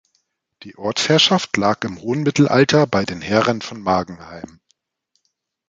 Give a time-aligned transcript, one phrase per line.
[0.63, 4.59] Die Ortsherrschaft lag im hohen Mittelalter bei den Herren von Magenheim.